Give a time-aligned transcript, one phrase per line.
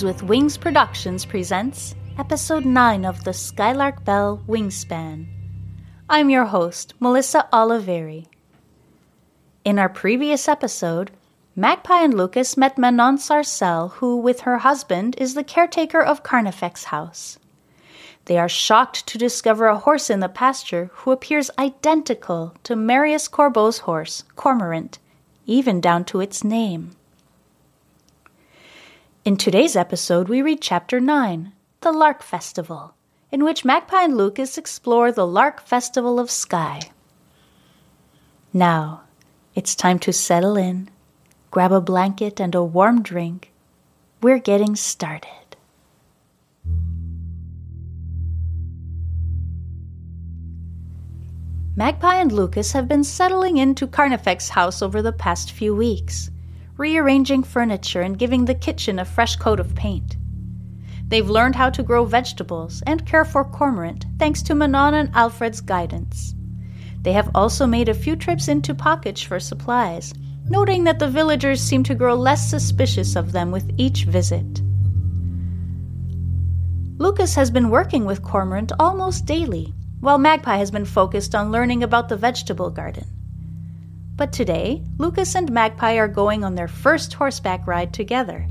[0.00, 5.26] Things with Wings Productions presents Episode 9 of the Skylark Bell Wingspan.
[6.08, 8.26] I'm your host, Melissa Oliveri.
[9.62, 11.10] In our previous episode,
[11.54, 16.84] Magpie and Lucas met Manon Sarcelle, who, with her husband, is the caretaker of Carnifex
[16.84, 17.38] House.
[18.24, 23.28] They are shocked to discover a horse in the pasture who appears identical to Marius
[23.28, 24.98] Corbeau's horse, Cormorant,
[25.44, 26.92] even down to its name.
[29.22, 32.94] In today's episode, we read Chapter 9, The Lark Festival,
[33.30, 36.90] in which Magpie and Lucas explore the Lark Festival of Skye.
[38.54, 39.02] Now,
[39.54, 40.88] it's time to settle in,
[41.50, 43.52] grab a blanket and a warm drink.
[44.22, 45.28] We're getting started.
[51.76, 56.30] Magpie and Lucas have been settling into Carnifex house over the past few weeks
[56.80, 60.16] rearranging furniture and giving the kitchen a fresh coat of paint.
[61.08, 65.60] They've learned how to grow vegetables and care for Cormorant thanks to Manon and Alfred's
[65.60, 66.34] guidance.
[67.02, 70.14] They have also made a few trips into Pocketch for supplies,
[70.48, 74.62] noting that the villagers seem to grow less suspicious of them with each visit.
[76.96, 81.82] Lucas has been working with Cormorant almost daily, while Magpie has been focused on learning
[81.82, 83.19] about the vegetable garden.
[84.20, 88.46] But today, Lucas and Magpie are going on their first horseback ride together.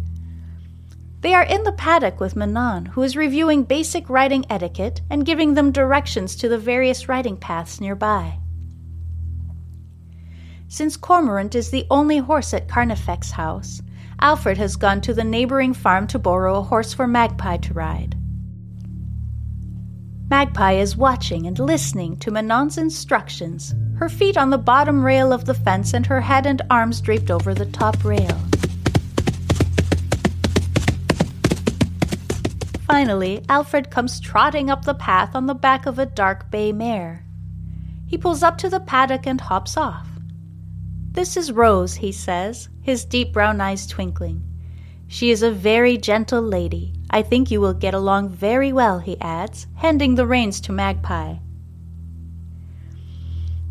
[1.22, 5.54] They are in the paddock with Manon, who is reviewing basic riding etiquette and giving
[5.54, 8.40] them directions to the various riding paths nearby.
[10.70, 13.84] Since Cormorant is the only horse at Carnifex house,
[14.22, 18.16] Alfred has gone to the neighboring farm to borrow a horse for Magpie to ride.
[20.32, 25.44] Magpie is watching and listening to Manon's instructions, her feet on the bottom rail of
[25.44, 28.40] the fence and her head and arms draped over the top rail.
[32.88, 37.26] Finally, Alfred comes trotting up the path on the back of a dark bay mare.
[38.08, 40.08] He pulls up to the paddock and hops off.
[41.12, 44.42] This is Rose, he says, his deep brown eyes twinkling.
[45.10, 46.94] She is a very gentle lady.
[47.10, 51.36] I think you will get along very well, he adds, handing the reins to Magpie.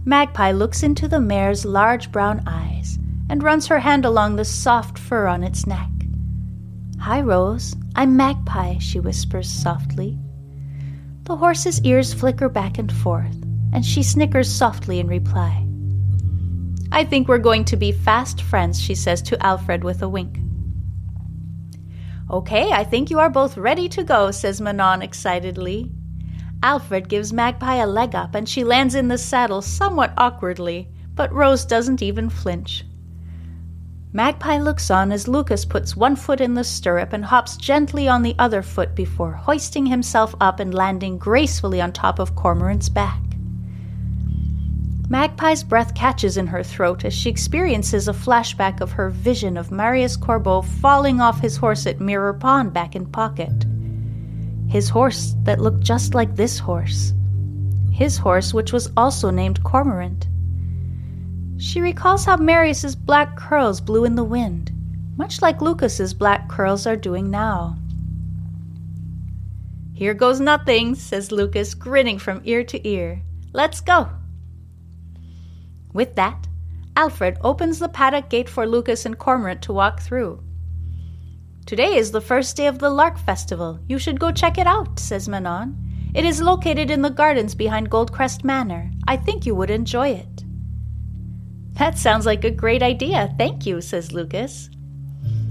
[0.09, 2.99] Magpie looks into the mare's large brown eyes
[3.29, 5.91] and runs her hand along the soft fur on its neck.
[6.99, 7.77] Hi, Rose.
[7.95, 10.19] I'm Magpie, she whispers softly.
[11.25, 13.37] The horse's ears flicker back and forth,
[13.75, 15.67] and she snickers softly in reply.
[16.91, 20.39] I think we're going to be fast friends, she says to Alfred with a wink.
[22.31, 25.93] Okay, I think you are both ready to go, says Manon excitedly.
[26.63, 31.33] Alfred gives Magpie a leg up and she lands in the saddle somewhat awkwardly, but
[31.33, 32.85] Rose doesn't even flinch.
[34.13, 38.23] Magpie looks on as Lucas puts one foot in the stirrup and hops gently on
[38.23, 43.21] the other foot before hoisting himself up and landing gracefully on top of Cormorant's back.
[45.11, 49.71] Magpie's breath catches in her throat as she experiences a flashback of her vision of
[49.71, 53.65] Marius Corbeau falling off his horse at Mirror Pond back in Pocket.
[54.69, 57.15] His horse that looked just like this horse.
[57.91, 60.29] His horse, which was also named Cormorant.
[61.57, 64.71] She recalls how Marius's black curls blew in the wind,
[65.17, 67.77] much like Lucas's black curls are doing now.
[69.95, 73.23] Here goes nothing, says Lucas, grinning from ear to ear.
[73.53, 74.11] Let's go.
[75.93, 76.47] With that,
[76.95, 80.41] Alfred opens the paddock gate for Lucas and Cormorant to walk through.
[81.69, 83.79] Today is the first day of the Lark Festival.
[83.89, 85.77] You should go check it out, says Manon.
[86.15, 88.91] It is located in the gardens behind Goldcrest Manor.
[89.07, 90.45] I think you would enjoy it.
[91.75, 94.71] That sounds like a great idea, thank you, says Lucas.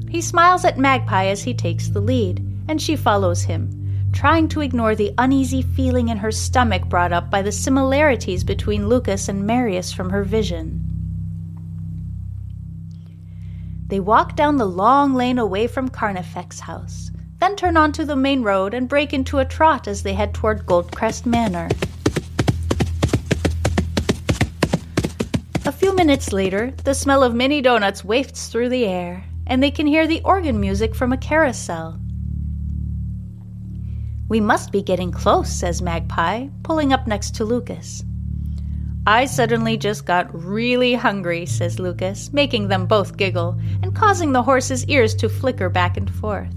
[0.10, 4.62] He smiles at Magpie as he takes the lead, and she follows him, trying to
[4.62, 9.46] ignore the uneasy feeling in her stomach brought up by the similarities between Lucas and
[9.46, 10.87] Marius from her vision.
[13.90, 18.44] They walk down the long lane away from Carnifex's house, then turn onto the main
[18.44, 21.70] road and break into a trot as they head toward Goldcrest Manor.
[25.66, 29.72] A few minutes later, the smell of mini donuts wafts through the air, and they
[29.72, 31.98] can hear the organ music from a carousel.
[34.28, 38.04] We must be getting close, says Magpie, pulling up next to Lucas.
[39.08, 44.44] I suddenly just got really hungry, says Lucas, making them both giggle and causing the
[44.44, 46.54] horse's ears to flicker back and forth.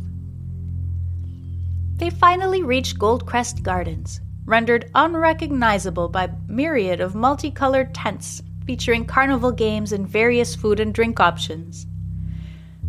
[1.95, 9.93] They finally reach Goldcrest Gardens, rendered unrecognizable by myriad of multicolored tents featuring carnival games
[9.93, 11.87] and various food and drink options.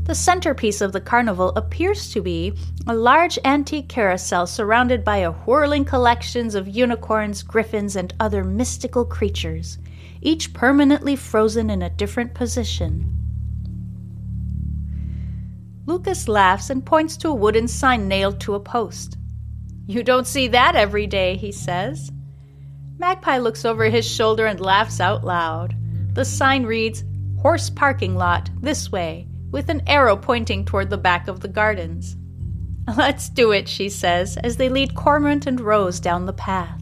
[0.03, 2.53] The centerpiece of the carnival appears to be
[2.87, 9.05] a large antique carousel surrounded by a whirling collections of unicorns, griffins, and other mystical
[9.05, 9.77] creatures,
[10.21, 13.15] each permanently frozen in a different position.
[15.85, 19.17] Lucas laughs and points to a wooden sign nailed to a post.
[19.85, 22.11] You don't see that every day, he says.
[22.97, 25.75] Magpie looks over his shoulder and laughs out loud.
[26.13, 27.03] The sign reads,
[27.41, 32.15] Horse parking lot, this way with an arrow pointing toward the back of the gardens.
[32.97, 36.81] Let's do it, she says, as they lead Cormorant and Rose down the path.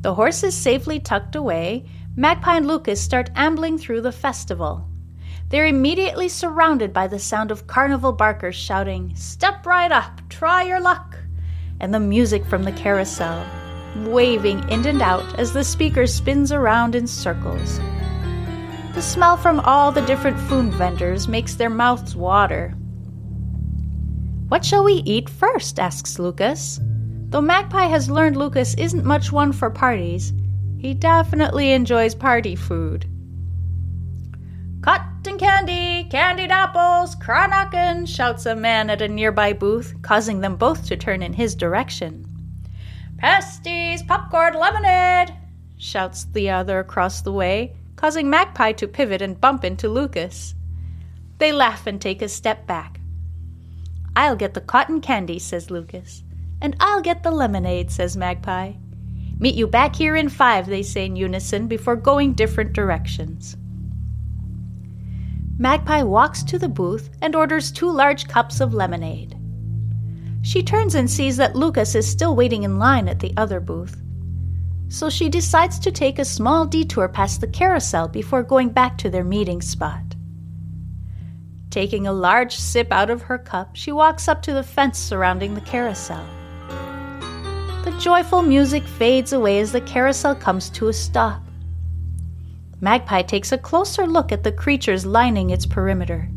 [0.00, 1.84] The horses safely tucked away,
[2.16, 4.88] Magpie and Lucas start ambling through the festival.
[5.48, 10.80] They're immediately surrounded by the sound of carnival barkers shouting, Step right up, try your
[10.80, 11.16] luck,
[11.80, 13.44] and the music from the carousel,
[13.96, 17.80] waving in and out as the speaker spins around in circles.
[18.98, 22.70] The smell from all the different food vendors makes their mouths water.
[24.48, 25.78] What shall we eat first?
[25.78, 26.80] asks Lucas.
[27.28, 30.32] Though Magpie has learned Lucas isn't much one for parties,
[30.80, 33.06] he definitely enjoys party food.
[34.80, 40.86] Cotton candy, candied apples, Cranachan, shouts a man at a nearby booth, causing them both
[40.86, 42.26] to turn in his direction.
[43.18, 45.32] Pasties, popcorn, lemonade,
[45.76, 50.54] shouts the other across the way, causing Magpie to pivot and bump into Lucas.
[51.38, 53.00] They laugh and take a step back.
[54.14, 56.22] I'll get the cotton candy, says Lucas.
[56.62, 58.74] And I'll get the lemonade, says Magpie.
[59.40, 63.56] Meet you back here in five, they say in unison before going different directions.
[65.58, 69.36] Magpie walks to the booth and orders two large cups of lemonade.
[70.42, 74.00] She turns and sees that Lucas is still waiting in line at the other booth
[74.88, 79.10] so she decides to take a small detour past the carousel before going back to
[79.10, 80.02] their meeting spot.
[81.70, 85.54] Taking a large sip out of her cup, she walks up to the fence surrounding
[85.54, 86.24] the carousel.
[87.84, 91.42] The joyful music fades away as the carousel comes to a stop.
[92.80, 96.30] Magpie takes a closer look at the creatures lining its perimeter.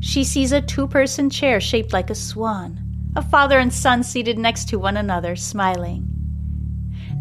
[0.00, 2.80] She sees a two person chair shaped like a swan,
[3.16, 6.11] a father and son seated next to one another, smiling.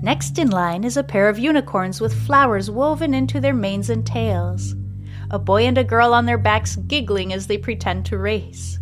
[0.04, 4.06] Next in line is a pair of unicorns with flowers woven into their manes and
[4.06, 4.74] tails.
[5.30, 8.80] A boy and a girl on their backs giggling as they pretend to race.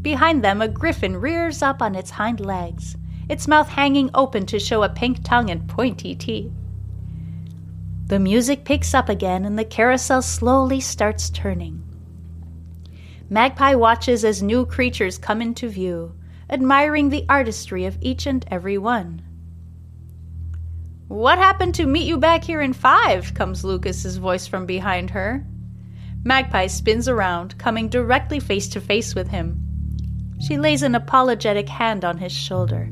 [0.00, 2.96] Behind them, a griffin rears up on its hind legs,
[3.28, 6.52] its mouth hanging open to show a pink tongue and pointy teeth.
[8.06, 11.84] The music picks up again and the carousel slowly starts turning.
[13.30, 16.14] Magpie watches as new creatures come into view,
[16.50, 19.22] admiring the artistry of each and every one.
[21.12, 23.34] What happened to meet you back here in five?
[23.34, 25.44] comes Lucas's voice from behind her.
[26.24, 29.62] Magpie spins around, coming directly face to face with him.
[30.40, 32.90] She lays an apologetic hand on his shoulder.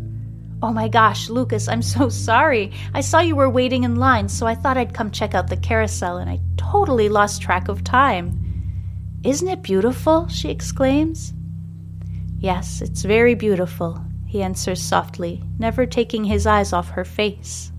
[0.60, 2.72] Oh my gosh, Lucas, I'm so sorry.
[2.92, 5.56] I saw you were waiting in line, so I thought I'd come check out the
[5.56, 8.38] carousel, and I totally lost track of time.
[9.24, 10.28] Isn't it beautiful?
[10.28, 11.32] she exclaims.
[12.38, 17.72] Yes, it's very beautiful, he answers softly, never taking his eyes off her face.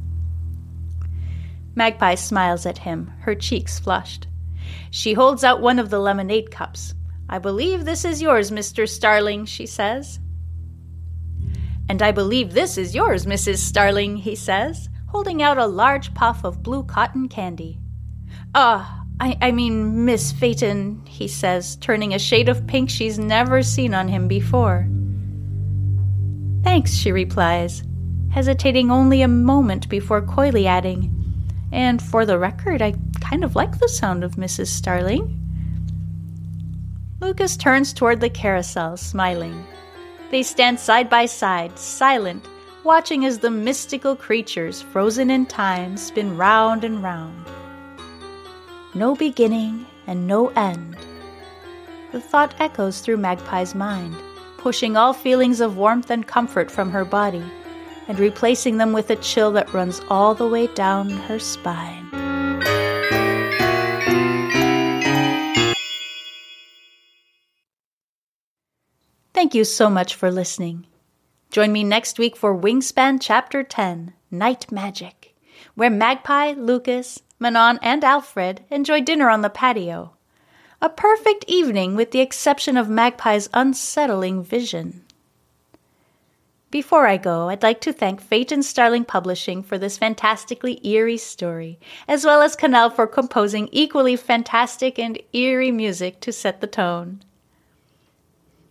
[1.76, 4.28] Magpie smiles at him, her cheeks flushed.
[4.90, 6.94] She holds out one of the lemonade cups.
[7.30, 8.88] I believe this is yours, Mr.
[8.88, 10.20] Starling, she says.
[11.88, 13.58] And I believe this is yours, Mrs.
[13.58, 17.80] Starling, he says, holding out a large puff of blue cotton candy.
[18.54, 23.20] Ah, uh, I, I mean, Miss Phaeton, he says, turning a shade of pink she's
[23.20, 24.90] never seen on him before.
[26.64, 27.84] Thanks, she replies,
[28.32, 31.21] hesitating only a moment before coyly adding,
[31.72, 34.68] And for the record, I kind of like the sound of Mrs.
[34.68, 35.38] Starling.
[37.22, 39.66] Lucas turns toward the carousel, smiling.
[40.32, 42.46] They stand side by side, silent,
[42.84, 47.46] watching as the mystical creatures, frozen in time, spin round and round.
[48.94, 50.98] No beginning and no end.
[52.12, 54.16] The thought echoes through Magpie's mind,
[54.58, 57.44] pushing all feelings of warmth and comfort from her body
[58.12, 62.10] and replacing them with a chill that runs all the way down her spine.
[69.34, 70.88] Thank you so much for listening.
[71.52, 75.34] Join me next week for Wingspan Chapter 10 Night Magic,
[75.76, 80.12] where Magpie, Lucas, Manon, and Alfred enjoy dinner on the patio.
[80.82, 85.06] A perfect evening with the exception of Magpie's unsettling vision.
[86.72, 91.78] Before I go, I'd like to thank Phaeton Starling Publishing for this fantastically eerie story,
[92.08, 97.24] as well as Cannelle for composing equally fantastic and eerie music to set the tone.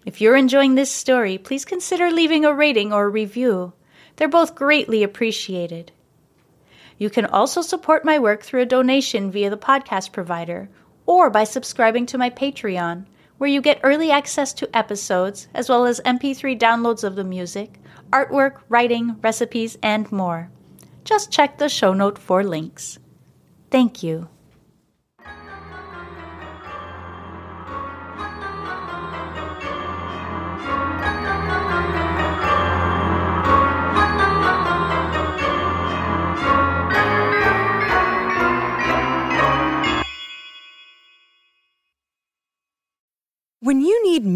[0.07, 3.75] If you're enjoying this story, please consider leaving a rating or a review.
[4.17, 5.93] They're both greatly appreciated.
[6.97, 10.71] You can also support my work through a donation via the podcast provider
[11.05, 13.05] or by subscribing to my Patreon,
[13.37, 17.80] where you get early access to episodes as well as MP3 downloads of the music,
[18.11, 20.51] artwork, writing, recipes, and more.
[21.05, 22.99] Just check the show note for links.
[23.71, 24.29] Thank you.